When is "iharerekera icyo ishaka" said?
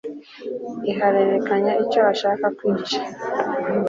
0.91-2.45